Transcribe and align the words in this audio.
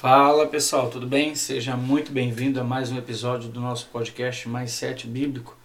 Fala 0.00 0.46
pessoal, 0.46 0.88
tudo 0.88 1.08
bem? 1.08 1.34
Seja 1.34 1.76
muito 1.76 2.12
bem-vindo 2.12 2.60
a 2.60 2.62
mais 2.62 2.92
um 2.92 2.96
episódio 2.96 3.48
do 3.48 3.60
nosso 3.60 3.88
podcast 3.88 4.48
Mais 4.48 4.70
Sete 4.70 5.08
Bíblico. 5.08 5.56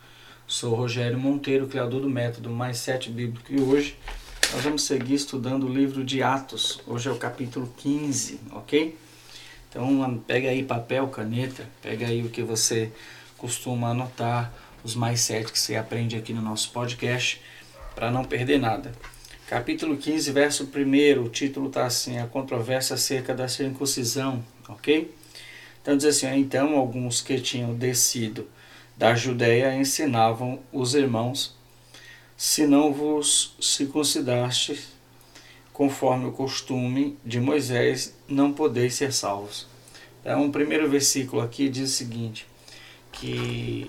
Sou 0.48 0.74
Rogério 0.74 1.20
Monteiro, 1.20 1.67
criador 1.67 2.02
do 2.02 2.09
método 2.09 2.49
Mais 2.49 2.79
Sete 2.79 3.11
Bíblico, 3.11 3.54
e 3.54 3.61
hoje 3.61 3.96
nós 4.51 4.63
vamos 4.63 4.85
seguir 4.85 5.13
estudando 5.13 5.67
o 5.67 5.69
livro 5.71 6.04
de 6.04 6.23
Atos. 6.23 6.81
Hoje 6.88 7.09
é 7.09 7.11
o 7.11 7.15
capítulo 7.15 7.71
15, 7.77 8.39
ok? 8.54 8.97
Então 9.70 10.18
pega 10.25 10.50
aí 10.50 10.63
papel, 10.63 11.07
caneta, 11.09 11.70
pega 11.79 12.07
aí 12.07 12.23
o 12.23 12.29
que 12.29 12.41
você 12.41 12.91
costuma 13.38 13.89
anotar, 13.89 14.52
os 14.84 14.95
mais 14.95 15.20
sete 15.20 15.52
que 15.52 15.59
você 15.59 15.75
aprende 15.75 16.15
aqui 16.15 16.34
no 16.34 16.41
nosso 16.41 16.71
podcast, 16.71 17.39
para 17.93 18.09
não 18.09 18.25
perder 18.25 18.57
nada. 18.57 18.93
Capítulo 19.54 19.95
15, 19.97 20.31
verso 20.31 20.63
1, 20.75 21.21
o 21.21 21.29
título 21.29 21.67
está 21.67 21.85
assim: 21.85 22.17
A 22.17 22.25
controvérsia 22.25 22.95
acerca 22.95 23.35
da 23.35 23.47
circuncisão, 23.47 24.43
ok? 24.67 25.13
Então 25.80 25.95
diz 25.95 26.07
assim: 26.07 26.25
Então 26.39 26.75
alguns 26.75 27.21
que 27.21 27.39
tinham 27.39 27.75
descido 27.75 28.49
da 28.97 29.13
Judéia 29.13 29.75
ensinavam 29.75 30.59
os 30.71 30.95
irmãos: 30.95 31.55
Se 32.35 32.66
não 32.66 32.91
vos 32.91 33.55
circuncidaste 33.61 34.88
conforme 35.72 36.25
o 36.25 36.31
costume 36.31 37.16
de 37.23 37.39
Moisés, 37.39 38.17
não 38.27 38.53
podeis 38.53 38.95
ser 38.95 39.13
salvos. 39.13 39.67
Então, 40.22 40.47
o 40.47 40.52
primeiro 40.52 40.89
versículo 40.89 41.44
aqui 41.44 41.70
diz 41.70 41.91
o 41.91 41.94
seguinte: 41.94 42.47
que 43.11 43.88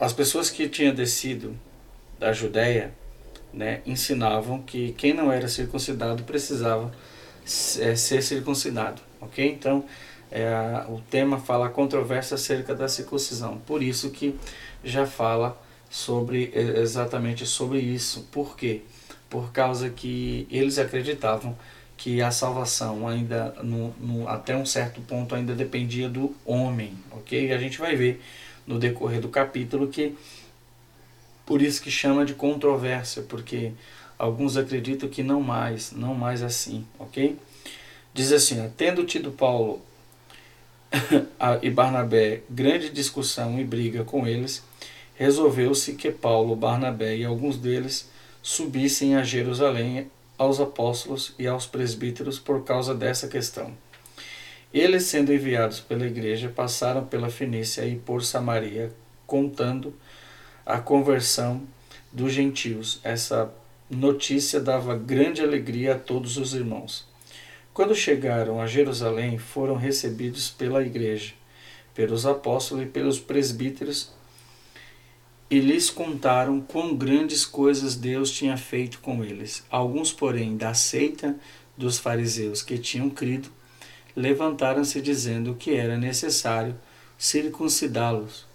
as 0.00 0.12
pessoas 0.12 0.50
que 0.50 0.68
tinham 0.68 0.92
descido 0.92 1.56
da 2.18 2.32
Judéia 2.32 2.92
né, 3.58 3.82
ensinavam 3.84 4.62
que 4.62 4.92
quem 4.92 5.12
não 5.12 5.32
era 5.32 5.48
circuncidado 5.48 6.22
precisava 6.22 6.92
é, 7.44 7.96
ser 7.96 8.22
circuncidado, 8.22 9.02
ok? 9.20 9.50
Então, 9.50 9.84
é, 10.30 10.46
o 10.88 11.00
tema 11.10 11.40
fala 11.40 11.68
controvérsia 11.68 12.36
acerca 12.36 12.72
da 12.72 12.86
circuncisão, 12.86 13.58
por 13.66 13.82
isso 13.82 14.10
que 14.10 14.38
já 14.84 15.04
fala 15.04 15.60
sobre 15.90 16.52
exatamente 16.54 17.44
sobre 17.46 17.80
isso. 17.80 18.28
Por 18.30 18.56
quê? 18.56 18.82
Por 19.28 19.50
causa 19.50 19.90
que 19.90 20.46
eles 20.50 20.78
acreditavam 20.78 21.58
que 21.96 22.22
a 22.22 22.30
salvação 22.30 23.08
ainda 23.08 23.56
no, 23.60 23.92
no, 23.98 24.28
até 24.28 24.56
um 24.56 24.64
certo 24.64 25.00
ponto 25.00 25.34
ainda 25.34 25.52
dependia 25.52 26.08
do 26.08 26.32
homem, 26.44 26.92
ok? 27.10 27.48
E 27.48 27.52
a 27.52 27.58
gente 27.58 27.78
vai 27.78 27.96
ver 27.96 28.22
no 28.64 28.78
decorrer 28.78 29.20
do 29.20 29.28
capítulo 29.28 29.88
que 29.88 30.14
por 31.48 31.62
isso 31.62 31.80
que 31.80 31.90
chama 31.90 32.26
de 32.26 32.34
controvérsia, 32.34 33.22
porque 33.22 33.72
alguns 34.18 34.58
acreditam 34.58 35.08
que 35.08 35.22
não 35.22 35.40
mais, 35.40 35.92
não 35.92 36.14
mais 36.14 36.42
assim, 36.42 36.86
ok? 36.98 37.38
Diz 38.12 38.32
assim, 38.32 38.70
tendo 38.76 39.02
tido 39.06 39.30
Paulo 39.30 39.80
e 41.62 41.70
Barnabé 41.70 42.42
grande 42.50 42.90
discussão 42.90 43.58
e 43.58 43.64
briga 43.64 44.04
com 44.04 44.26
eles, 44.26 44.62
resolveu-se 45.14 45.94
que 45.94 46.10
Paulo, 46.10 46.54
Barnabé 46.54 47.16
e 47.16 47.24
alguns 47.24 47.56
deles 47.56 48.10
subissem 48.42 49.14
a 49.14 49.22
Jerusalém 49.22 50.10
aos 50.36 50.60
apóstolos 50.60 51.34
e 51.38 51.46
aos 51.46 51.66
presbíteros 51.66 52.38
por 52.38 52.62
causa 52.62 52.94
dessa 52.94 53.26
questão. 53.26 53.72
Eles, 54.70 55.04
sendo 55.04 55.32
enviados 55.32 55.80
pela 55.80 56.06
igreja, 56.06 56.52
passaram 56.54 57.06
pela 57.06 57.30
Fenícia 57.30 57.86
e 57.86 57.96
por 57.96 58.22
Samaria, 58.22 58.92
contando 59.26 59.94
a 60.68 60.78
conversão 60.78 61.62
dos 62.12 62.30
gentios. 62.30 63.00
Essa 63.02 63.50
notícia 63.88 64.60
dava 64.60 64.94
grande 64.94 65.40
alegria 65.40 65.94
a 65.94 65.98
todos 65.98 66.36
os 66.36 66.52
irmãos. 66.52 67.08
Quando 67.72 67.94
chegaram 67.94 68.60
a 68.60 68.66
Jerusalém, 68.66 69.38
foram 69.38 69.76
recebidos 69.76 70.50
pela 70.50 70.82
igreja, 70.82 71.32
pelos 71.94 72.26
apóstolos 72.26 72.84
e 72.84 72.86
pelos 72.86 73.18
presbíteros, 73.18 74.12
e 75.50 75.58
lhes 75.58 75.88
contaram 75.88 76.60
quão 76.60 76.94
grandes 76.94 77.46
coisas 77.46 77.96
Deus 77.96 78.30
tinha 78.30 78.58
feito 78.58 78.98
com 78.98 79.24
eles. 79.24 79.64
Alguns, 79.70 80.12
porém, 80.12 80.54
da 80.58 80.74
seita 80.74 81.34
dos 81.78 81.98
fariseus 81.98 82.60
que 82.60 82.76
tinham 82.76 83.08
crido, 83.08 83.48
levantaram-se 84.14 85.00
dizendo 85.00 85.54
que 85.54 85.74
era 85.74 85.96
necessário 85.96 86.76
circuncidá-los, 87.16 88.46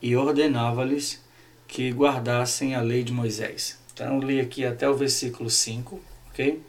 e 0.00 0.16
ordenava-lhes 0.16 1.20
que 1.70 1.88
guardassem 1.92 2.74
a 2.74 2.82
lei 2.82 3.04
de 3.04 3.12
Moisés. 3.12 3.78
Então, 3.94 4.18
li 4.18 4.40
aqui 4.40 4.64
até 4.66 4.90
o 4.90 4.94
versículo 4.94 5.48
5, 5.48 6.00
ok? 6.28 6.60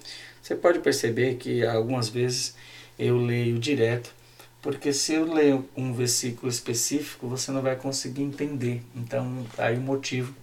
Você 0.41 0.55
pode 0.55 0.77
perceber 0.77 1.35
que 1.37 1.65
algumas 1.65 2.07
vezes 2.07 2.55
eu 2.99 3.17
leio 3.17 3.57
direto, 3.57 4.13
porque 4.61 4.93
se 4.93 5.13
eu 5.13 5.25
ler 5.25 5.59
um 5.75 5.91
versículo 5.91 6.47
específico, 6.49 7.27
você 7.27 7.51
não 7.51 7.63
vai 7.63 7.75
conseguir 7.75 8.21
entender. 8.21 8.83
Então, 8.95 9.43
tá 9.55 9.65
aí 9.67 9.77
o 9.77 9.81
motivo 9.81 10.35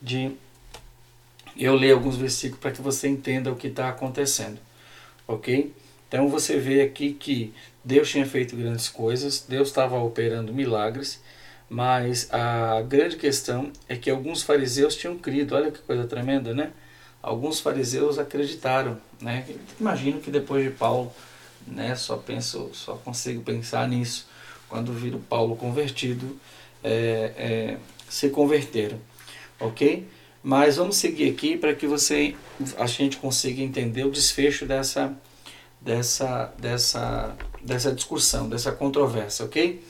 de 0.00 0.32
eu 1.54 1.74
ler 1.74 1.92
alguns 1.92 2.16
versículos 2.16 2.60
para 2.60 2.72
que 2.72 2.80
você 2.80 3.08
entenda 3.08 3.52
o 3.52 3.56
que 3.56 3.66
está 3.66 3.90
acontecendo, 3.90 4.58
ok? 5.28 5.70
Então, 6.08 6.30
você 6.30 6.58
vê 6.58 6.80
aqui 6.80 7.12
que 7.12 7.52
Deus 7.84 8.08
tinha 8.08 8.24
feito 8.24 8.56
grandes 8.56 8.88
coisas, 8.88 9.44
Deus 9.46 9.68
estava 9.68 9.98
operando 9.98 10.52
milagres, 10.52 11.20
mas 11.72 12.28
a 12.30 12.82
grande 12.82 13.16
questão 13.16 13.72
é 13.88 13.96
que 13.96 14.10
alguns 14.10 14.42
fariseus 14.42 14.94
tinham 14.94 15.16
crido. 15.16 15.54
Olha 15.54 15.70
que 15.70 15.78
coisa 15.78 16.06
tremenda, 16.06 16.52
né? 16.52 16.70
Alguns 17.22 17.60
fariseus 17.60 18.18
acreditaram, 18.18 18.98
né? 19.18 19.46
Imagino 19.80 20.20
que 20.20 20.30
depois 20.30 20.62
de 20.62 20.70
Paulo, 20.70 21.10
né? 21.66 21.94
Só 21.96 22.18
penso, 22.18 22.68
só 22.74 22.96
consigo 22.96 23.42
pensar 23.42 23.88
nisso 23.88 24.28
quando 24.68 24.92
viram 24.92 25.18
Paulo 25.18 25.56
convertido, 25.56 26.38
é, 26.84 27.32
é, 27.38 27.76
se 28.06 28.28
converteram, 28.28 28.98
ok? 29.58 30.06
Mas 30.42 30.76
vamos 30.76 30.96
seguir 30.96 31.30
aqui 31.30 31.56
para 31.56 31.74
que 31.74 31.86
você, 31.86 32.36
a 32.76 32.86
gente 32.86 33.16
consiga 33.16 33.62
entender 33.62 34.04
o 34.04 34.10
desfecho 34.10 34.66
dessa, 34.66 35.14
dessa, 35.80 36.52
dessa, 36.58 37.34
dessa 37.62 37.92
discussão, 37.92 38.46
dessa 38.46 38.72
controvérsia, 38.72 39.46
ok? 39.46 39.82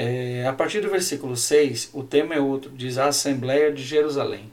É, 0.00 0.46
a 0.46 0.52
partir 0.52 0.80
do 0.80 0.88
versículo 0.88 1.36
6, 1.36 1.90
o 1.92 2.04
tema 2.04 2.32
é 2.32 2.40
outro, 2.40 2.70
diz 2.70 2.98
a 2.98 3.08
Assembleia 3.08 3.72
de 3.72 3.82
Jerusalém. 3.82 4.48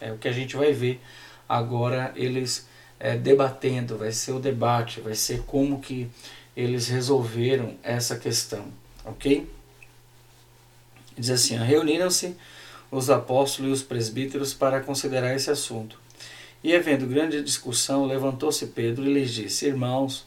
É 0.00 0.10
o 0.10 0.18
que 0.18 0.26
a 0.26 0.32
gente 0.32 0.56
vai 0.56 0.72
ver 0.72 1.00
agora 1.48 2.12
eles 2.16 2.66
é, 2.98 3.16
debatendo, 3.16 3.96
vai 3.96 4.10
ser 4.10 4.32
o 4.32 4.40
debate, 4.40 5.00
vai 5.00 5.14
ser 5.14 5.42
como 5.42 5.80
que 5.80 6.10
eles 6.56 6.88
resolveram 6.88 7.76
essa 7.80 8.18
questão, 8.18 8.64
ok? 9.04 9.48
Diz 11.16 11.30
assim, 11.30 11.56
reuniram-se 11.58 12.34
os 12.90 13.08
apóstolos 13.08 13.70
e 13.70 13.74
os 13.74 13.82
presbíteros 13.84 14.52
para 14.52 14.80
considerar 14.80 15.32
esse 15.32 15.48
assunto. 15.48 15.96
E 16.60 16.74
havendo 16.74 17.06
grande 17.06 17.40
discussão, 17.40 18.04
levantou-se 18.04 18.66
Pedro 18.66 19.04
e 19.04 19.14
lhes 19.14 19.32
disse, 19.32 19.64
Irmãos, 19.64 20.26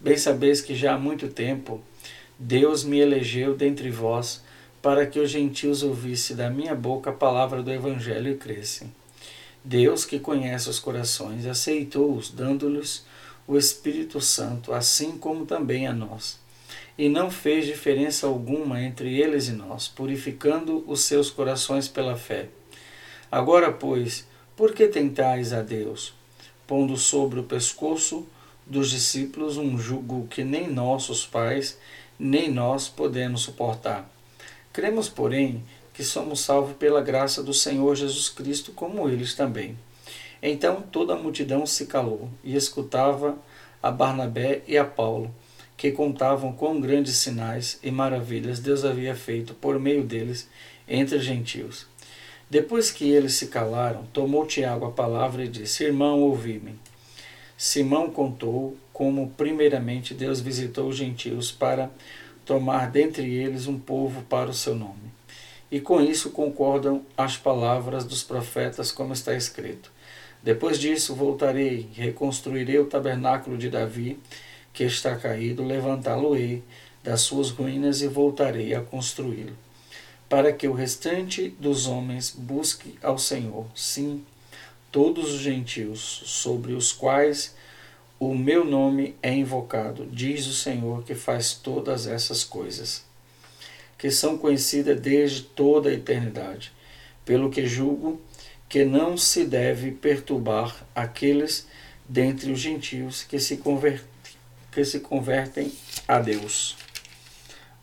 bem 0.00 0.16
sabeis 0.16 0.60
que 0.60 0.74
já 0.74 0.94
há 0.94 0.98
muito 0.98 1.28
tempo 1.28 1.80
Deus 2.38 2.82
me 2.84 2.98
elegeu 2.98 3.54
dentre 3.54 3.90
vós 3.90 4.42
para 4.80 5.06
que 5.06 5.20
os 5.20 5.30
gentios 5.30 5.82
ouvissem 5.82 6.34
da 6.34 6.50
minha 6.50 6.74
boca 6.74 7.10
a 7.10 7.12
palavra 7.12 7.62
do 7.62 7.70
Evangelho 7.70 8.32
e 8.32 8.36
crescem. 8.36 8.92
Deus, 9.64 10.04
que 10.04 10.18
conhece 10.18 10.68
os 10.68 10.80
corações, 10.80 11.46
aceitou-os, 11.46 12.30
dando-lhes 12.30 13.06
o 13.46 13.56
Espírito 13.56 14.20
Santo, 14.20 14.72
assim 14.72 15.12
como 15.12 15.46
também 15.46 15.86
a 15.86 15.92
nós. 15.92 16.40
E 16.98 17.08
não 17.08 17.30
fez 17.30 17.64
diferença 17.64 18.26
alguma 18.26 18.82
entre 18.82 19.20
eles 19.20 19.48
e 19.48 19.52
nós, 19.52 19.86
purificando 19.86 20.84
os 20.86 21.02
seus 21.02 21.30
corações 21.30 21.86
pela 21.86 22.16
fé. 22.16 22.48
Agora, 23.30 23.72
pois, 23.72 24.26
por 24.56 24.74
que 24.74 24.88
tentais 24.88 25.52
a 25.52 25.62
Deus, 25.62 26.12
pondo 26.66 26.96
sobre 26.96 27.38
o 27.38 27.44
pescoço 27.44 28.26
dos 28.66 28.90
discípulos 28.90 29.56
um 29.56 29.78
jugo 29.78 30.26
que 30.28 30.44
nem 30.44 30.68
nossos 30.68 31.24
pais 31.24 31.78
nem 32.22 32.48
nós 32.48 32.88
podemos 32.88 33.42
suportar. 33.42 34.08
Cremos, 34.72 35.08
porém, 35.08 35.60
que 35.92 36.04
somos 36.04 36.38
salvos 36.40 36.76
pela 36.76 37.02
graça 37.02 37.42
do 37.42 37.52
Senhor 37.52 37.96
Jesus 37.96 38.28
Cristo, 38.28 38.70
como 38.70 39.08
eles 39.08 39.34
também. 39.34 39.76
Então 40.40 40.80
toda 40.80 41.14
a 41.14 41.18
multidão 41.18 41.66
se 41.66 41.86
calou 41.86 42.30
e 42.44 42.54
escutava 42.54 43.36
a 43.82 43.90
Barnabé 43.90 44.62
e 44.68 44.78
a 44.78 44.84
Paulo, 44.84 45.34
que 45.76 45.90
contavam 45.90 46.52
quão 46.52 46.80
grandes 46.80 47.16
sinais 47.16 47.80
e 47.82 47.90
maravilhas 47.90 48.60
Deus 48.60 48.84
havia 48.84 49.16
feito 49.16 49.52
por 49.54 49.80
meio 49.80 50.04
deles 50.04 50.48
entre 50.86 51.16
os 51.16 51.24
gentios. 51.24 51.86
Depois 52.48 52.92
que 52.92 53.10
eles 53.10 53.34
se 53.34 53.48
calaram, 53.48 54.04
tomou 54.12 54.46
Tiago 54.46 54.86
a 54.86 54.92
palavra 54.92 55.44
e 55.44 55.48
disse: 55.48 55.84
Irmão, 55.84 56.20
ouvi-me. 56.20 56.78
Simão 57.56 58.10
contou 58.10 58.76
como, 59.02 59.30
primeiramente, 59.30 60.14
Deus 60.14 60.40
visitou 60.40 60.86
os 60.86 60.96
gentios 60.96 61.50
para 61.50 61.90
tomar 62.46 62.88
dentre 62.88 63.34
eles 63.34 63.66
um 63.66 63.76
povo 63.76 64.22
para 64.22 64.48
o 64.48 64.54
seu 64.54 64.76
nome. 64.76 65.10
E 65.72 65.80
com 65.80 66.00
isso 66.00 66.30
concordam 66.30 67.04
as 67.16 67.36
palavras 67.36 68.04
dos 68.04 68.22
profetas, 68.22 68.92
como 68.92 69.12
está 69.12 69.34
escrito. 69.34 69.90
Depois 70.40 70.78
disso 70.78 71.16
voltarei, 71.16 71.88
reconstruirei 71.94 72.78
o 72.78 72.84
tabernáculo 72.84 73.58
de 73.58 73.68
Davi, 73.68 74.20
que 74.72 74.84
está 74.84 75.16
caído, 75.16 75.64
levantá-lo-ei 75.64 76.62
das 77.02 77.22
suas 77.22 77.50
ruínas 77.50 78.02
e 78.02 78.06
voltarei 78.06 78.72
a 78.72 78.82
construí-lo, 78.82 79.56
para 80.28 80.52
que 80.52 80.68
o 80.68 80.72
restante 80.72 81.48
dos 81.58 81.88
homens 81.88 82.30
busque 82.30 82.96
ao 83.02 83.18
Senhor, 83.18 83.66
sim, 83.74 84.24
todos 84.92 85.34
os 85.34 85.40
gentios, 85.40 86.22
sobre 86.24 86.72
os 86.72 86.92
quais 86.92 87.60
o 88.24 88.36
meu 88.36 88.64
nome 88.64 89.16
é 89.20 89.34
invocado, 89.34 90.06
diz 90.06 90.46
o 90.46 90.54
Senhor 90.54 91.02
que 91.02 91.12
faz 91.12 91.54
todas 91.54 92.06
essas 92.06 92.44
coisas, 92.44 93.04
que 93.98 94.12
são 94.12 94.38
conhecidas 94.38 95.00
desde 95.00 95.42
toda 95.42 95.90
a 95.90 95.92
eternidade, 95.92 96.72
pelo 97.24 97.50
que 97.50 97.66
julgo 97.66 98.20
que 98.68 98.84
não 98.84 99.18
se 99.18 99.44
deve 99.44 99.90
perturbar 99.90 100.86
aqueles 100.94 101.66
dentre 102.08 102.52
os 102.52 102.60
gentios 102.60 103.24
que 103.24 103.40
se, 103.40 103.56
convert, 103.56 104.04
que 104.70 104.84
se 104.84 105.00
convertem 105.00 105.72
a 106.06 106.20
Deus. 106.20 106.76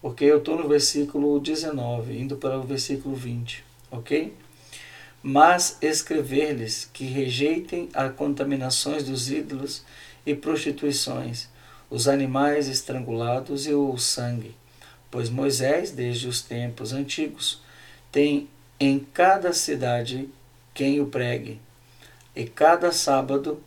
Porque 0.01 0.24
eu 0.24 0.38
estou 0.38 0.57
no 0.57 0.69
versículo 0.69 1.38
19, 1.42 2.18
indo 2.18 2.38
para 2.38 2.57
o 2.57 2.63
versículo 2.63 3.13
20, 3.13 3.62
ok? 3.92 4.33
Mas 5.21 5.77
escrever-lhes 5.81 6.89
que 6.94 7.03
rejeitem 7.03 7.89
as 7.94 8.15
contaminações 8.15 9.03
dos 9.03 9.30
ídolos 9.30 9.83
e 10.29 10.35
prostituições, 10.35 11.49
os 11.89 12.07
animais 12.07 12.67
estrangulados 12.67 13.65
e 13.65 13.73
o 13.73 13.97
sangue. 13.97 14.55
Pois 15.09 15.27
Moisés, 15.29 15.89
desde 15.89 16.27
os 16.27 16.41
tempos 16.41 16.93
antigos, 16.93 17.61
tem 18.11 18.47
em 18.79 18.99
cada 18.99 19.51
cidade 19.53 20.29
quem 20.73 21.01
o 21.01 21.07
pregue, 21.07 21.59
e 22.35 22.45
cada 22.45 22.91
sábado 22.91 23.59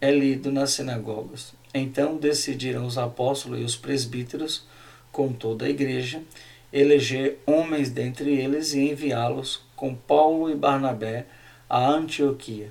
é 0.00 0.10
lido 0.10 0.52
nas 0.52 0.70
sinagogas. 0.70 1.52
Então 1.74 2.16
decidiram 2.16 2.86
os 2.86 2.96
apóstolos 2.96 3.60
e 3.60 3.64
os 3.64 3.74
presbíteros, 3.74 4.66
com 5.10 5.32
toda 5.32 5.66
a 5.66 5.68
igreja, 5.68 6.22
eleger 6.72 7.38
homens 7.44 7.90
dentre 7.90 8.36
eles 8.36 8.72
e 8.72 8.88
enviá-los 8.90 9.62
com 9.74 9.94
Paulo 9.94 10.48
e 10.48 10.54
Barnabé 10.54 11.26
a 11.68 11.88
Antioquia. 11.88 12.70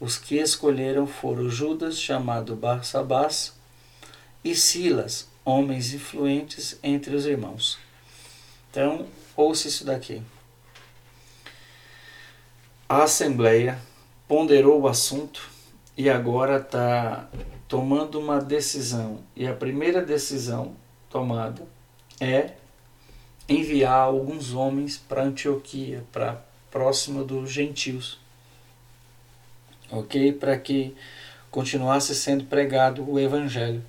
Os 0.00 0.16
que 0.16 0.36
escolheram 0.36 1.06
foram 1.06 1.48
Judas, 1.50 1.98
chamado 1.98 2.54
Barsabás, 2.54 3.54
e 4.44 4.54
Silas, 4.54 5.28
homens 5.44 5.92
influentes 5.92 6.78
entre 6.82 7.16
os 7.16 7.26
irmãos. 7.26 7.78
Então, 8.70 9.06
ouça 9.36 9.66
isso 9.66 9.84
daqui. 9.84 10.22
A 12.88 13.02
Assembleia 13.02 13.78
ponderou 14.28 14.80
o 14.80 14.88
assunto 14.88 15.50
e 15.96 16.08
agora 16.08 16.58
está 16.58 17.28
tomando 17.66 18.20
uma 18.20 18.40
decisão. 18.40 19.20
E 19.34 19.46
a 19.46 19.54
primeira 19.54 20.00
decisão 20.00 20.76
tomada 21.10 21.66
é 22.20 22.52
enviar 23.48 24.00
alguns 24.00 24.52
homens 24.52 24.96
para 24.96 25.24
Antioquia, 25.24 26.04
para 26.12 26.44
próximo 26.70 27.24
dos 27.24 27.50
gentios, 27.50 28.20
ok? 29.90 30.32
Para 30.32 30.56
que 30.56 30.94
continuasse 31.50 32.14
sendo 32.14 32.44
pregado 32.44 33.08
o 33.08 33.18
evangelho. 33.18 33.82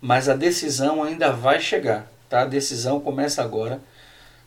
Mas 0.00 0.28
a 0.28 0.34
decisão 0.34 1.02
ainda 1.02 1.30
vai 1.30 1.60
chegar, 1.60 2.10
tá? 2.28 2.42
A 2.42 2.46
decisão 2.46 3.00
começa 3.00 3.42
agora 3.42 3.80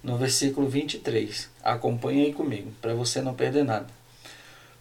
no 0.02 0.18
versículo 0.18 0.68
23. 0.68 1.50
Acompanhe 1.64 2.26
aí 2.26 2.34
comigo, 2.34 2.72
para 2.82 2.94
você 2.94 3.22
não 3.22 3.34
perder 3.34 3.64
nada. 3.64 3.88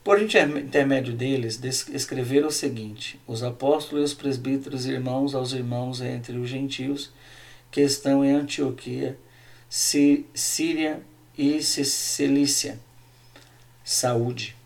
Por 0.03 0.21
intermédio 0.21 1.15
deles, 1.15 1.61
escreveram 1.63 2.49
o 2.49 2.53
seguinte: 2.53 3.21
Os 3.27 3.43
apóstolos 3.43 4.03
e 4.03 4.05
os 4.07 4.15
presbíteros, 4.15 4.87
irmãos 4.87 5.35
aos 5.35 5.53
irmãos 5.53 6.01
entre 6.01 6.37
os 6.37 6.49
gentios 6.49 7.13
que 7.71 7.81
estão 7.81 8.25
em 8.25 8.33
Antioquia, 8.33 9.17
Síria 9.69 11.01
e 11.39 11.63
Cilícia. 11.63 12.81
Saúde. 13.85 14.62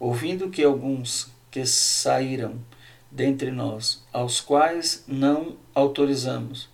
Ouvindo 0.00 0.50
que 0.50 0.64
alguns 0.64 1.30
que 1.48 1.64
saíram 1.64 2.58
dentre 3.08 3.52
nós, 3.52 4.02
aos 4.12 4.40
quais 4.40 5.04
não 5.06 5.56
autorizamos, 5.72 6.68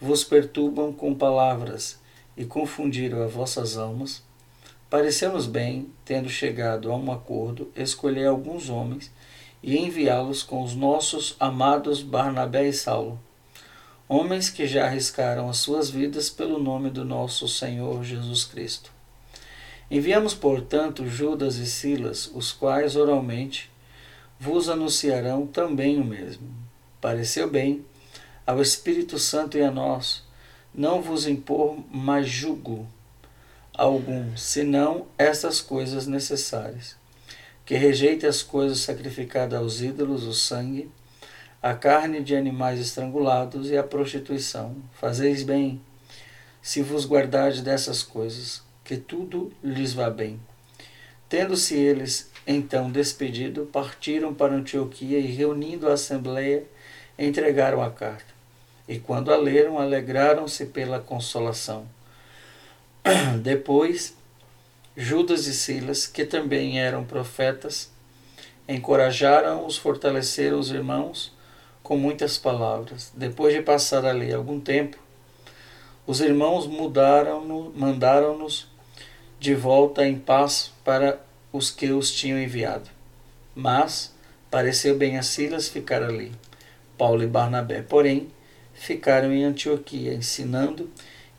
vos 0.00 0.24
perturbam 0.24 0.92
com 0.92 1.14
palavras 1.14 2.00
e 2.36 2.44
confundiram 2.44 3.22
as 3.22 3.32
vossas 3.32 3.76
almas, 3.76 4.22
Pareceu-nos 4.90 5.46
bem, 5.46 5.88
tendo 6.04 6.28
chegado 6.28 6.90
a 6.90 6.96
um 6.96 7.12
acordo, 7.12 7.70
escolher 7.76 8.26
alguns 8.26 8.68
homens 8.68 9.08
e 9.62 9.78
enviá-los 9.78 10.42
com 10.42 10.64
os 10.64 10.74
nossos 10.74 11.36
amados 11.38 12.02
Barnabé 12.02 12.66
e 12.66 12.72
Saulo, 12.72 13.20
homens 14.08 14.50
que 14.50 14.66
já 14.66 14.86
arriscaram 14.86 15.48
as 15.48 15.58
suas 15.58 15.88
vidas 15.88 16.28
pelo 16.28 16.58
nome 16.58 16.90
do 16.90 17.04
nosso 17.04 17.46
Senhor 17.46 18.02
Jesus 18.02 18.44
Cristo. 18.44 18.90
Enviamos, 19.90 20.34
portanto, 20.34 21.06
Judas 21.06 21.56
e 21.56 21.66
Silas, 21.66 22.30
os 22.32 22.52
quais 22.52 22.94
oralmente 22.94 23.70
vos 24.38 24.68
anunciarão 24.68 25.46
também 25.46 26.00
o 26.00 26.04
mesmo. 26.04 26.48
Pareceu 27.00 27.50
bem 27.50 27.84
ao 28.46 28.62
Espírito 28.62 29.18
Santo 29.18 29.58
e 29.58 29.62
a 29.62 29.70
nós 29.70 30.22
não 30.72 31.02
vos 31.02 31.26
impor 31.26 31.76
mais 31.90 32.28
jugo 32.28 32.86
algum, 33.74 34.36
senão 34.36 35.06
estas 35.18 35.60
coisas 35.60 36.06
necessárias: 36.06 36.96
que 37.64 37.74
rejeite 37.74 38.26
as 38.26 38.42
coisas 38.42 38.80
sacrificadas 38.80 39.58
aos 39.58 39.80
ídolos, 39.80 40.24
o 40.24 40.34
sangue, 40.34 40.90
a 41.62 41.74
carne 41.74 42.22
de 42.22 42.36
animais 42.36 42.78
estrangulados 42.78 43.70
e 43.70 43.76
a 43.76 43.82
prostituição. 43.82 44.76
Fazeis 44.92 45.42
bem, 45.42 45.80
se 46.62 46.82
vos 46.82 47.06
guardardes 47.06 47.62
dessas 47.62 48.02
coisas, 48.02 48.62
que 48.90 48.96
tudo 48.96 49.52
lhes 49.62 49.92
vá 49.92 50.10
bem. 50.10 50.40
Tendo-se 51.28 51.76
eles 51.76 52.28
então 52.44 52.90
despedido, 52.90 53.64
partiram 53.66 54.34
para 54.34 54.52
Antioquia 54.52 55.16
e, 55.16 55.26
reunindo 55.26 55.88
a 55.88 55.92
assembleia, 55.92 56.64
entregaram 57.16 57.80
a 57.80 57.88
carta. 57.88 58.34
E 58.88 58.98
quando 58.98 59.32
a 59.32 59.36
leram, 59.36 59.78
alegraram-se 59.78 60.66
pela 60.66 60.98
consolação 60.98 61.86
Depois, 63.40 64.16
Judas 64.96 65.46
e 65.46 65.54
Silas, 65.54 66.08
que 66.08 66.24
também 66.24 66.80
eram 66.80 67.04
profetas, 67.04 67.92
encorajaram 68.68 69.64
os 69.64 69.78
fortaleceram 69.78 70.58
os 70.58 70.72
irmãos 70.72 71.32
com 71.80 71.96
muitas 71.96 72.36
palavras. 72.36 73.12
Depois 73.14 73.54
de 73.54 73.62
passar 73.62 74.04
ali 74.04 74.34
algum 74.34 74.58
tempo, 74.58 74.98
os 76.08 76.20
irmãos 76.20 76.66
mudaram 76.66 77.70
mandaram-nos 77.72 78.69
de 79.40 79.54
volta 79.54 80.06
em 80.06 80.18
paz 80.18 80.70
para 80.84 81.18
os 81.50 81.70
que 81.70 81.90
os 81.90 82.12
tinham 82.12 82.38
enviado. 82.38 82.90
Mas 83.54 84.14
pareceu 84.50 84.98
bem 84.98 85.16
a 85.16 85.22
Silas 85.22 85.66
ficar 85.66 86.02
ali. 86.02 86.30
Paulo 86.98 87.22
e 87.22 87.26
Barnabé, 87.26 87.80
porém, 87.80 88.28
ficaram 88.74 89.32
em 89.32 89.42
Antioquia, 89.42 90.12
ensinando 90.12 90.90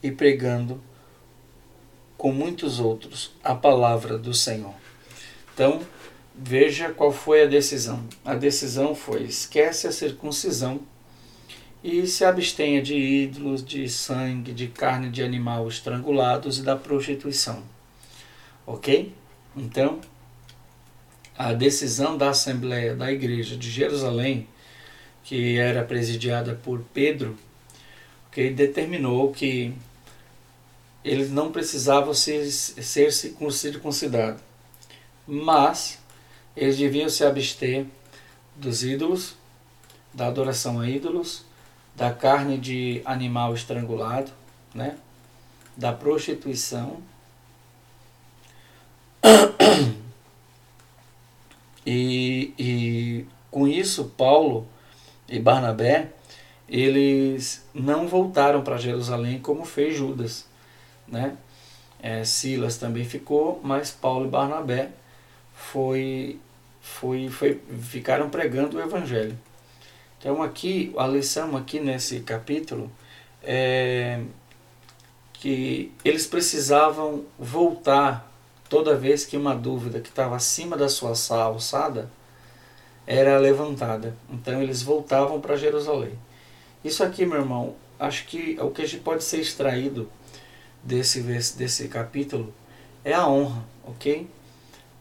e 0.02 0.10
pregando 0.10 0.82
com 2.18 2.32
muitos 2.32 2.80
outros, 2.80 3.36
a 3.44 3.54
palavra 3.54 4.18
do 4.18 4.34
Senhor. 4.34 4.74
Então, 5.54 5.82
veja 6.36 6.90
qual 6.90 7.12
foi 7.12 7.44
a 7.44 7.48
decisão. 7.48 8.04
A 8.26 8.34
decisão 8.34 8.96
foi: 8.96 9.26
esquece 9.26 9.86
a 9.86 9.92
circuncisão 9.92 10.80
e 11.84 12.08
se 12.08 12.26
abstenha 12.26 12.82
de 12.82 12.96
ídolos, 12.96 13.64
de 13.64 13.88
sangue, 13.88 14.54
de 14.54 14.68
carne 14.68 15.10
de 15.10 15.22
animal 15.22 15.68
estrangulados 15.68 16.58
e 16.58 16.64
da 16.64 16.76
prostituição. 16.76 17.62
Ok? 18.66 19.14
Então, 19.56 20.00
a 21.38 21.54
decisão 21.54 22.18
da 22.18 22.30
Assembleia 22.30 22.96
da 22.96 23.12
Igreja 23.12 23.58
de 23.58 23.70
Jerusalém, 23.70 24.48
que 25.24 25.58
era 25.58 25.84
presidiada 25.84 26.60
por 26.64 26.84
Pedro, 26.94 27.38
que 28.32 28.50
determinou 28.50 29.32
que 29.32 29.74
eles 31.04 31.32
não 31.32 31.52
precisavam 31.52 32.14
ser, 32.14 32.50
ser 32.50 33.12
circuncidados, 33.12 34.42
mas 35.28 36.00
eles 36.56 36.78
deviam 36.78 37.10
se 37.10 37.26
abster 37.26 37.86
dos 38.56 38.84
ídolos, 38.84 39.36
da 40.14 40.28
adoração 40.28 40.80
a 40.80 40.90
ídolos, 40.90 41.46
da 41.96 42.14
carne 42.14 42.58
de 42.58 43.02
animal 43.06 43.54
estrangulado, 43.54 44.32
né? 44.74 44.98
da 45.76 45.92
prostituição. 45.92 47.02
E, 51.84 52.54
e 52.60 53.26
com 53.50 53.68
isso, 53.68 54.14
Paulo 54.16 54.68
e 55.28 55.40
Barnabé, 55.40 56.10
eles 56.70 57.66
não 57.74 58.08
voltaram 58.08 58.62
para 58.62 58.78
Jerusalém 58.78 59.40
como 59.40 59.66
fez 59.66 59.96
Judas 59.96 60.46
né? 61.12 61.36
É, 62.02 62.24
Silas 62.24 62.78
também 62.78 63.06
ficou, 63.06 63.60
mas 63.64 63.92
Paulo 63.92 64.26
e 64.26 64.30
Barnabé 64.30 64.90
foi, 65.54 66.40
foi, 66.82 67.30
foi, 67.30 67.62
ficaram 67.82 68.30
pregando 68.30 68.78
o 68.78 68.82
evangelho. 68.82 69.38
Então 70.18 70.42
aqui, 70.42 70.94
a 70.98 71.06
lição 71.06 71.56
aqui 71.56 71.80
nesse 71.80 72.22
capítulo 72.22 72.90
é 73.44 74.22
que 75.34 75.92
eles 76.06 76.26
precisavam 76.26 77.26
voltar 77.38 78.31
toda 78.72 78.96
vez 78.96 79.26
que 79.26 79.36
uma 79.36 79.54
dúvida 79.54 80.00
que 80.00 80.08
estava 80.08 80.34
acima 80.34 80.78
da 80.78 80.88
sua 80.88 81.14
alçada 81.30 82.10
era 83.06 83.38
levantada. 83.38 84.16
Então 84.30 84.64
eles 84.64 84.82
voltavam 84.82 85.42
para 85.42 85.58
Jerusalém. 85.58 86.18
Isso 86.82 87.04
aqui, 87.04 87.26
meu 87.26 87.40
irmão, 87.40 87.76
acho 88.00 88.26
que 88.28 88.58
o 88.62 88.72
que 88.72 88.84
a 88.84 88.88
gente 88.88 89.04
pode 89.04 89.26
ser 89.26 89.42
extraído 89.42 90.10
desse, 90.82 91.22
desse 91.22 91.90
capítulo 91.90 92.54
é 93.04 93.14
a 93.14 93.28
honra, 93.28 93.62
ok? 93.84 94.30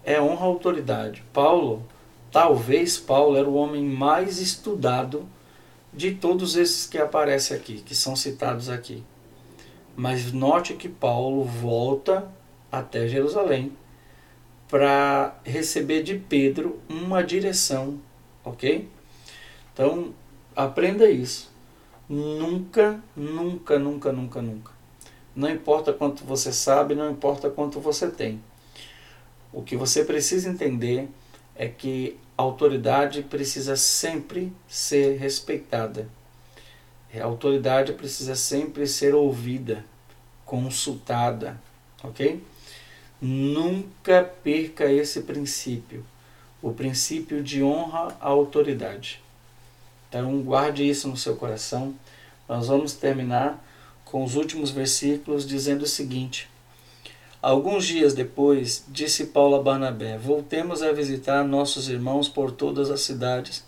É 0.03 0.21
honra 0.21 0.47
à 0.47 0.49
autoridade. 0.49 1.23
Paulo, 1.33 1.87
talvez 2.33 2.99
Paulo 2.99 3.37
era 3.37 3.49
o 3.49 3.55
homem 3.55 3.85
mais 3.85 4.41
estudado 4.41 5.29
de 5.95 6.11
todos 6.17 6.57
esses 6.57 6.89
que 6.89 6.99
aparecem 6.99 7.57
aqui, 7.57 7.81
que 7.83 7.95
são 7.95 8.17
citados 8.17 8.69
aqui. 8.69 9.05
Mas 9.95 10.33
note 10.33 10.75
que 10.75 10.89
Paulo 10.89 11.45
volta 11.45 12.29
até 12.71 13.07
Jerusalém 13.09 13.73
para 14.69 15.37
receber 15.45 16.03
de 16.03 16.17
Pedro 16.17 16.81
uma 16.89 17.23
direção, 17.23 17.99
ok? 18.45 18.89
Então, 19.73 20.15
aprenda 20.55 21.11
isso. 21.11 21.51
Nunca, 22.09 23.03
nunca, 23.17 23.79
nunca, 23.79 24.13
nunca, 24.13 24.43
nunca. 24.43 24.73
Não 25.35 25.51
importa 25.51 25.93
quanto 25.93 26.25
você 26.25 26.53
sabe, 26.53 26.95
não 26.95 27.11
importa 27.11 27.51
quanto 27.51 27.81
você 27.81 28.09
tem. 28.11 28.41
O 29.53 29.63
que 29.63 29.77
você 29.77 30.05
precisa 30.05 30.49
entender 30.49 31.09
é 31.57 31.69
que 31.69 32.17
a 32.39 32.43
autoridade 32.43 33.23
precisa 33.23 33.75
sempre 33.75 34.53
ser 34.69 35.19
respeitada. 35.19 36.09
A 37.13 37.25
autoridade 37.25 37.93
precisa 37.93 38.37
sempre 38.37 38.87
ser 38.87 39.15
ouvida, 39.15 39.85
consultada, 40.45 41.61
ok? 42.05 42.41
Nunca 43.21 44.23
perca 44.43 44.91
esse 44.91 45.23
princípio, 45.23 46.05
o 46.63 46.73
princípio 46.73 47.43
de 47.43 47.63
honra 47.63 48.17
à 48.21 48.29
autoridade. 48.29 49.21
Então, 50.09 50.41
guarde 50.43 50.89
isso 50.89 51.07
no 51.09 51.17
seu 51.17 51.37
coração. 51.37 51.95
Nós 52.49 52.69
vamos 52.69 52.95
terminar 52.95 53.63
com 54.05 54.25
os 54.25 54.35
últimos 54.37 54.71
versículos 54.71 55.47
dizendo 55.47 55.83
o 55.83 55.87
seguinte: 55.87 56.49
Alguns 57.43 57.87
dias 57.87 58.15
depois, 58.15 58.85
disse 58.89 59.27
Paulo 59.27 59.57
a 59.57 59.63
Barnabé: 59.63 60.19
Voltemos 60.19 60.83
a 60.83 60.93
visitar 60.93 61.45
nossos 61.45 61.89
irmãos 61.89 62.29
por 62.29 62.51
todas 62.51 62.91
as 62.91 63.03
cidades 63.03 63.65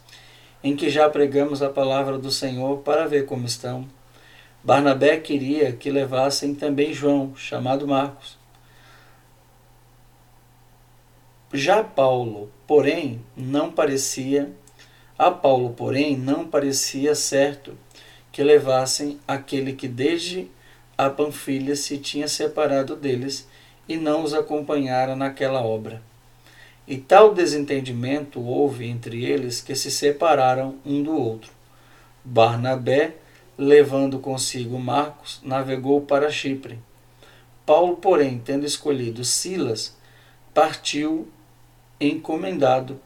em 0.62 0.76
que 0.76 0.88
já 0.88 1.08
pregamos 1.08 1.60
a 1.62 1.68
palavra 1.68 2.16
do 2.16 2.30
Senhor 2.30 2.78
para 2.78 3.06
ver 3.06 3.26
como 3.26 3.46
estão. 3.46 3.86
Barnabé 4.62 5.16
queria 5.18 5.72
que 5.72 5.90
levassem 5.90 6.54
também 6.54 6.92
João, 6.92 7.34
chamado 7.34 7.86
Marcos. 7.86 8.38
Já 11.54 11.84
Paulo, 11.84 12.50
porém, 12.66 13.20
não 13.36 13.70
parecia 13.70 14.50
a 15.18 15.30
Paulo, 15.30 15.74
porém, 15.74 16.16
não 16.16 16.46
parecia 16.46 17.14
certo 17.14 17.76
que 18.32 18.42
levassem 18.42 19.20
aquele 19.28 19.74
que 19.74 19.86
desde 19.86 20.50
a 20.96 21.10
Panfilha 21.10 21.76
se 21.76 21.98
tinha 21.98 22.26
separado 22.26 22.96
deles 22.96 23.46
e 23.86 23.98
não 23.98 24.24
os 24.24 24.32
acompanhara 24.32 25.14
naquela 25.14 25.60
obra. 25.62 26.00
E 26.88 26.96
tal 26.96 27.34
desentendimento 27.34 28.40
houve 28.40 28.86
entre 28.86 29.22
eles 29.22 29.60
que 29.60 29.74
se 29.74 29.90
separaram 29.90 30.76
um 30.86 31.02
do 31.02 31.14
outro. 31.14 31.52
Barnabé, 32.24 33.16
levando 33.58 34.18
consigo 34.18 34.78
Marcos, 34.78 35.38
navegou 35.42 36.00
para 36.00 36.30
Chipre. 36.30 36.78
Paulo, 37.66 37.96
porém, 37.96 38.40
tendo 38.42 38.64
escolhido 38.64 39.22
Silas, 39.22 39.94
partiu 40.54 41.28
encomendado 42.08 43.00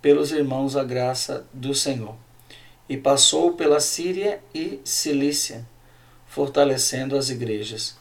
pelos 0.00 0.32
irmãos 0.32 0.76
a 0.76 0.84
graça 0.84 1.46
do 1.52 1.74
Senhor. 1.74 2.14
E 2.88 2.96
passou 2.96 3.52
pela 3.52 3.80
Síria 3.80 4.40
e 4.54 4.80
Cilícia, 4.84 5.66
fortalecendo 6.26 7.16
as 7.16 7.28
igrejas. 7.28 7.96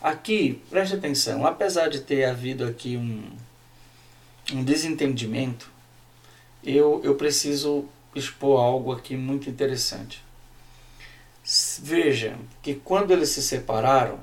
Aqui, 0.00 0.60
preste 0.68 0.96
atenção, 0.96 1.46
apesar 1.46 1.88
de 1.88 2.00
ter 2.00 2.24
havido 2.24 2.66
aqui 2.66 2.96
um, 2.96 3.30
um 4.52 4.64
desentendimento, 4.64 5.70
eu, 6.62 7.00
eu 7.04 7.14
preciso 7.14 7.84
expor 8.14 8.60
algo 8.60 8.92
aqui 8.92 9.16
muito 9.16 9.48
interessante. 9.48 10.22
Veja 11.80 12.36
que 12.60 12.74
quando 12.74 13.12
eles 13.12 13.30
se 13.30 13.42
separaram, 13.42 14.18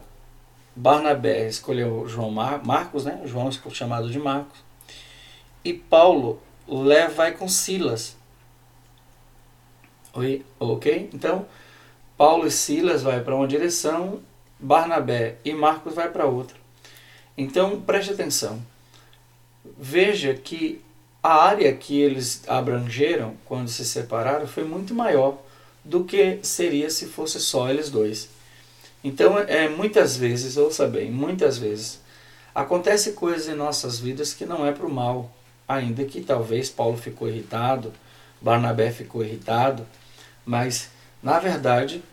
Barnabé 0.76 1.48
escolheu 1.48 2.08
João 2.08 2.32
Mar 2.32 2.64
Marcos, 2.64 3.04
né? 3.04 3.22
João 3.26 3.50
chamado 3.52 4.10
de 4.10 4.18
Marcos, 4.18 4.60
e 5.64 5.74
Paulo 5.74 6.42
vai 7.16 7.34
com 7.34 7.48
Silas. 7.48 8.16
Oi, 10.14 10.46
ok? 10.60 11.10
Então, 11.14 11.46
Paulo 12.18 12.48
e 12.48 12.52
Silas 12.52 13.04
vai 13.04 13.22
para 13.22 13.36
uma 13.36 13.48
direção, 13.48 14.22
Barnabé 14.60 15.38
e 15.46 15.54
Marcos 15.54 15.94
vai 15.94 16.10
para 16.10 16.26
outra. 16.26 16.58
Então, 17.38 17.82
preste 17.82 18.12
atenção. 18.12 18.62
Veja 19.78 20.34
que 20.34 20.82
a 21.22 21.34
área 21.44 21.74
que 21.74 22.00
eles 22.00 22.44
abrangeram 22.48 23.36
quando 23.46 23.68
se 23.68 23.86
separaram 23.86 24.48
foi 24.48 24.64
muito 24.64 24.94
maior 24.94 25.38
do 25.84 26.04
que 26.04 26.40
seria 26.44 26.90
se 26.90 27.08
fosse 27.08 27.40
só 27.40 27.70
eles 27.70 27.90
dois. 27.90 28.30
Então, 29.04 29.38
é 29.40 29.70
muitas 29.70 30.18
vezes, 30.18 30.58
ouça 30.58 30.88
bem, 30.88 31.10
muitas 31.10 31.58
vezes 31.58 32.00
acontece 32.54 33.14
coisas 33.14 33.48
em 33.48 33.56
nossas 33.56 34.00
vidas 34.00 34.34
que 34.34 34.46
não 34.46 34.66
é 34.66 34.72
para 34.72 34.86
o 34.86 34.94
mal, 34.94 35.32
ainda 35.70 36.04
que 36.04 36.20
talvez 36.22 36.68
Paulo 36.68 36.98
ficou 36.98 37.30
irritado, 37.30 37.94
Barnabé 38.42 38.92
ficou 38.92 39.24
irritado, 39.24 39.86
mas 40.44 40.90
na 41.22 41.38
verdade 41.38 42.04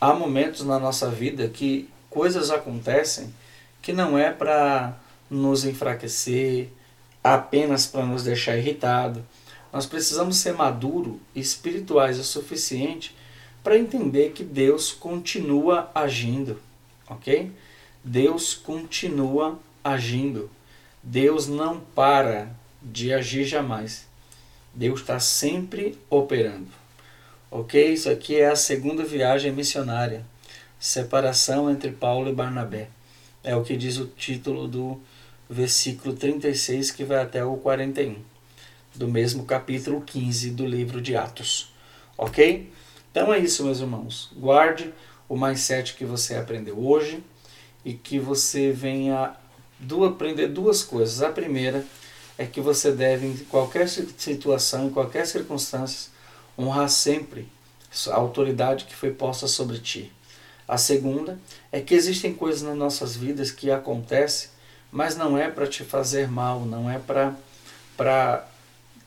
há 0.00 0.12
momentos 0.12 0.66
na 0.66 0.80
nossa 0.80 1.08
vida 1.08 1.48
que 1.48 1.88
coisas 2.10 2.50
acontecem 2.50 3.32
que 3.80 3.92
não 3.92 4.18
é 4.18 4.32
para 4.32 4.96
nos 5.30 5.64
enfraquecer, 5.64 6.70
apenas 7.22 7.86
para 7.86 8.04
nos 8.04 8.24
deixar 8.24 8.56
irritado. 8.56 9.24
Nós 9.72 9.86
precisamos 9.86 10.36
ser 10.36 10.54
maduros 10.54 11.16
e 11.34 11.40
espirituais 11.40 12.18
o 12.18 12.24
suficiente 12.24 13.14
para 13.62 13.78
entender 13.78 14.32
que 14.32 14.42
Deus 14.42 14.92
continua 14.92 15.90
agindo, 15.94 16.60
ok? 17.08 17.52
Deus 18.02 18.54
continua 18.54 19.58
agindo. 19.82 20.50
Deus 21.02 21.46
não 21.46 21.80
para 21.80 22.50
de 22.84 23.12
agir 23.12 23.44
jamais. 23.44 24.06
Deus 24.74 25.00
está 25.00 25.18
sempre 25.18 25.98
operando. 26.10 26.68
Ok? 27.50 27.92
Isso 27.92 28.10
aqui 28.10 28.36
é 28.36 28.48
a 28.48 28.56
segunda 28.56 29.04
viagem 29.04 29.52
missionária. 29.52 30.26
Separação 30.78 31.70
entre 31.70 31.90
Paulo 31.90 32.28
e 32.28 32.34
Barnabé. 32.34 32.88
É 33.42 33.56
o 33.56 33.62
que 33.62 33.76
diz 33.76 33.96
o 33.96 34.06
título 34.06 34.68
do 34.68 35.00
versículo 35.48 36.14
36, 36.14 36.90
que 36.90 37.04
vai 37.04 37.22
até 37.22 37.44
o 37.44 37.56
41, 37.56 38.16
do 38.94 39.08
mesmo 39.08 39.44
capítulo 39.44 40.00
15 40.00 40.50
do 40.50 40.66
livro 40.66 41.00
de 41.00 41.16
Atos. 41.16 41.72
Ok? 42.18 42.70
Então 43.10 43.32
é 43.32 43.38
isso, 43.38 43.64
meus 43.64 43.80
irmãos. 43.80 44.30
Guarde 44.36 44.92
o 45.28 45.36
mindset 45.36 45.94
que 45.94 46.04
você 46.04 46.34
aprendeu 46.34 46.78
hoje 46.78 47.22
e 47.84 47.92
que 47.94 48.18
você 48.18 48.72
venha 48.72 49.34
do 49.78 50.04
aprender 50.04 50.48
duas 50.48 50.82
coisas. 50.82 51.22
A 51.22 51.30
primeira 51.30 51.84
é 52.36 52.46
que 52.46 52.60
você 52.60 52.90
deve, 52.92 53.26
em 53.26 53.36
qualquer 53.44 53.88
situação, 53.88 54.86
em 54.86 54.90
qualquer 54.90 55.26
circunstância, 55.26 56.10
honrar 56.58 56.88
sempre 56.88 57.48
a 58.08 58.14
autoridade 58.14 58.84
que 58.84 58.94
foi 58.94 59.12
posta 59.12 59.46
sobre 59.46 59.78
ti. 59.78 60.12
A 60.66 60.78
segunda 60.78 61.38
é 61.70 61.80
que 61.80 61.94
existem 61.94 62.34
coisas 62.34 62.62
nas 62.62 62.76
nossas 62.76 63.14
vidas 63.16 63.50
que 63.50 63.70
acontecem, 63.70 64.48
mas 64.90 65.16
não 65.16 65.36
é 65.36 65.50
para 65.50 65.66
te 65.66 65.84
fazer 65.84 66.28
mal, 66.28 66.60
não 66.64 66.90
é 66.90 66.98
para 66.98 68.48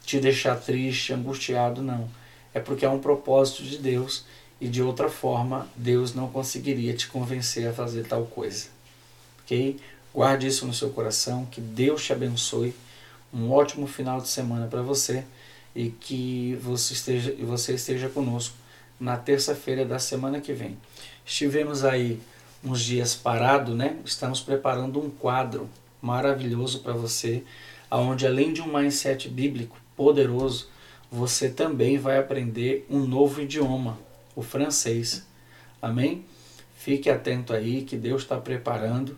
te 0.05 0.19
deixar 0.19 0.55
triste, 0.55 1.13
angustiado, 1.13 1.81
não. 1.81 2.09
É 2.53 2.59
porque 2.59 2.85
é 2.85 2.89
um 2.89 2.99
propósito 2.99 3.63
de 3.63 3.77
Deus 3.77 4.25
e 4.61 4.67
de 4.67 4.81
outra 4.81 5.09
forma 5.09 5.67
Deus 5.75 6.13
não 6.13 6.29
conseguiria 6.29 6.93
te 6.93 7.07
convencer 7.07 7.67
a 7.67 7.73
fazer 7.73 8.07
tal 8.07 8.25
coisa. 8.25 8.67
Ok? 9.43 9.79
Guarde 10.13 10.47
isso 10.47 10.65
no 10.65 10.73
seu 10.73 10.91
coração, 10.91 11.45
que 11.45 11.59
Deus 11.59 12.03
te 12.05 12.13
abençoe 12.13 12.73
um 13.33 13.51
ótimo 13.51 13.87
final 13.87 14.19
de 14.21 14.27
semana 14.27 14.67
para 14.67 14.81
você 14.81 15.23
e 15.75 15.89
que 15.89 16.57
você 16.61 16.93
esteja, 16.93 17.35
você 17.45 17.73
esteja 17.73 18.09
conosco 18.09 18.55
na 18.99 19.15
terça-feira 19.15 19.85
da 19.85 19.99
semana 19.99 20.41
que 20.41 20.53
vem. 20.53 20.77
Estivemos 21.25 21.83
aí 21.83 22.19
uns 22.63 22.81
dias 22.81 23.15
parado, 23.15 23.75
né? 23.75 23.97
Estamos 24.03 24.41
preparando 24.41 24.99
um 24.99 25.09
quadro 25.09 25.69
maravilhoso 26.01 26.79
para 26.79 26.93
você, 26.93 27.43
aonde 27.89 28.25
além 28.25 28.53
de 28.53 28.61
um 28.61 28.71
mindset 28.75 29.29
bíblico 29.29 29.77
poderoso, 29.95 30.69
você 31.11 31.49
também 31.49 31.97
vai 31.97 32.17
aprender 32.17 32.85
um 32.89 32.99
novo 32.99 33.41
idioma, 33.41 33.97
o 34.35 34.41
francês. 34.41 35.25
Amém? 35.81 36.25
Fique 36.77 37.09
atento 37.09 37.53
aí 37.53 37.83
que 37.83 37.95
Deus 37.95 38.23
está 38.23 38.37
preparando. 38.37 39.17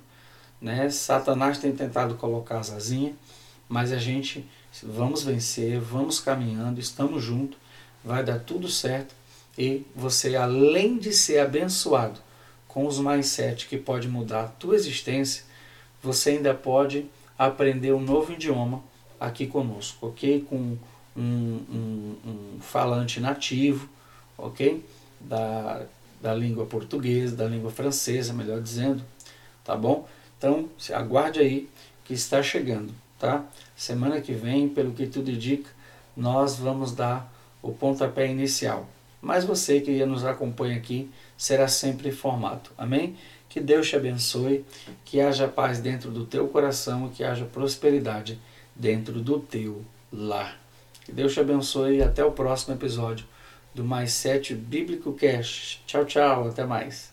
Né? 0.61 0.89
Satanás 0.89 1.57
tem 1.57 1.71
tentado 1.71 2.15
colocar 2.15 2.59
as 2.59 2.71
asinhas, 2.71 3.13
mas 3.69 3.93
a 3.93 3.97
gente 3.97 4.43
vamos 4.83 5.23
vencer, 5.23 5.79
vamos 5.79 6.19
caminhando, 6.19 6.79
estamos 6.79 7.23
juntos, 7.23 7.57
vai 8.03 8.23
dar 8.23 8.39
tudo 8.39 8.67
certo 8.67 9.13
e 9.57 9.85
você, 9.95 10.35
além 10.35 10.97
de 10.97 11.13
ser 11.13 11.39
abençoado 11.39 12.19
com 12.67 12.87
os 12.87 12.99
mais 12.99 13.27
sete 13.27 13.67
que 13.67 13.77
pode 13.77 14.07
mudar 14.07 14.43
a 14.43 14.47
tua 14.47 14.75
existência, 14.75 15.43
você 16.01 16.31
ainda 16.31 16.53
pode 16.53 17.05
aprender 17.37 17.93
um 17.93 17.99
novo 17.99 18.33
idioma 18.33 18.81
aqui 19.19 19.47
conosco, 19.47 20.07
ok? 20.07 20.45
Com 20.49 20.77
um, 21.15 21.21
um, 21.21 22.15
um 22.25 22.59
falante 22.61 23.19
nativo, 23.19 23.89
ok? 24.37 24.83
Da, 25.19 25.85
da 26.21 26.33
língua 26.33 26.65
portuguesa, 26.65 27.35
da 27.35 27.45
língua 27.45 27.71
francesa, 27.71 28.33
melhor 28.33 28.61
dizendo, 28.61 29.03
tá 29.63 29.75
bom? 29.75 30.07
Então, 30.37 30.69
aguarde 30.93 31.39
aí 31.39 31.69
que 32.05 32.13
está 32.13 32.41
chegando, 32.41 32.93
tá? 33.19 33.45
Semana 33.75 34.21
que 34.21 34.33
vem, 34.33 34.69
pelo 34.69 34.93
que 34.93 35.05
tudo 35.05 35.29
indica, 35.29 35.69
nós 36.15 36.55
vamos 36.55 36.93
dar 36.93 37.31
o 37.61 37.71
pontapé 37.71 38.27
inicial. 38.27 38.87
Mas 39.21 39.43
você 39.43 39.81
que 39.81 40.03
nos 40.05 40.25
acompanha 40.25 40.77
aqui 40.77 41.11
será 41.37 41.67
sempre 41.67 42.09
informado. 42.09 42.69
Amém? 42.77 43.17
Que 43.49 43.59
Deus 43.59 43.89
te 43.89 43.95
abençoe, 43.95 44.65
que 45.03 45.19
haja 45.19 45.47
paz 45.47 45.79
dentro 45.79 46.11
do 46.11 46.25
teu 46.25 46.47
coração 46.47 47.09
que 47.09 47.23
haja 47.23 47.45
prosperidade 47.45 48.39
dentro 48.75 49.21
do 49.21 49.39
teu 49.39 49.83
lar. 50.11 50.57
Que 51.03 51.11
Deus 51.11 51.33
te 51.33 51.39
abençoe 51.39 51.97
e 51.97 52.03
até 52.03 52.23
o 52.23 52.31
próximo 52.31 52.75
episódio 52.75 53.25
do 53.73 53.83
Mais 53.83 54.13
Sete 54.13 54.53
Bíblico 54.53 55.13
Cast. 55.13 55.81
Tchau, 55.85 56.05
tchau, 56.05 56.47
até 56.47 56.63
mais. 56.65 57.08